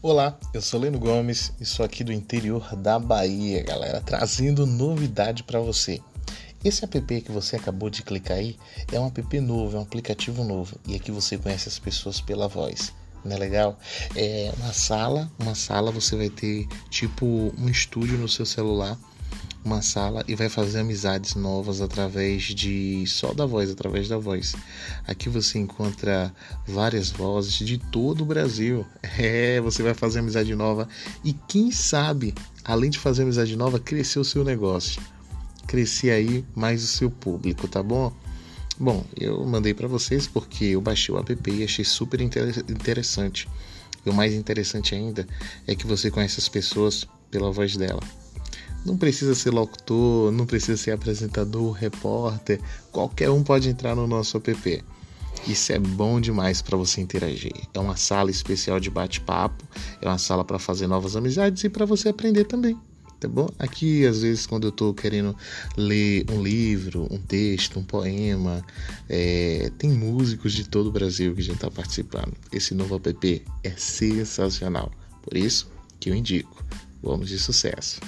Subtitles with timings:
[0.00, 5.42] Olá, eu sou Leno Gomes e sou aqui do interior da Bahia, galera, trazendo novidade
[5.42, 6.00] para você.
[6.64, 8.56] Esse app que você acabou de clicar aí
[8.92, 12.46] é um app novo, é um aplicativo novo e aqui você conhece as pessoas pela
[12.46, 12.94] voz.
[13.24, 13.76] Não é legal?
[14.14, 17.26] É uma sala, uma sala você vai ter tipo
[17.58, 18.96] um estúdio no seu celular
[19.64, 24.54] uma sala e vai fazer amizades novas através de só da voz, através da voz.
[25.06, 26.34] Aqui você encontra
[26.66, 28.86] várias vozes de todo o Brasil.
[29.20, 30.88] É, você vai fazer amizade nova
[31.24, 32.32] e quem sabe,
[32.64, 35.02] além de fazer amizade nova, crescer o seu negócio.
[35.66, 38.12] Crescer aí mais o seu público, tá bom?
[38.78, 43.48] Bom, eu mandei para vocês porque eu baixei o app e achei super interessante.
[44.06, 45.26] E o mais interessante ainda
[45.66, 48.00] é que você conhece as pessoas pela voz dela.
[48.88, 52.58] Não precisa ser locutor, não precisa ser apresentador, repórter,
[52.90, 54.82] qualquer um pode entrar no nosso app.
[55.46, 57.52] Isso é bom demais para você interagir.
[57.74, 59.62] É uma sala especial de bate-papo,
[60.00, 62.78] é uma sala para fazer novas amizades e para você aprender também.
[63.20, 63.50] Tá bom?
[63.58, 65.36] Aqui, às vezes, quando eu estou querendo
[65.76, 68.64] ler um livro, um texto, um poema,
[69.06, 72.32] é, tem músicos de todo o Brasil que já estão tá participando.
[72.50, 74.90] Esse novo app é sensacional.
[75.20, 76.64] Por isso que eu indico.
[77.02, 78.00] Vamos de sucesso!